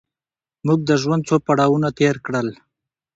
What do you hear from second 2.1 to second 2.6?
کړل.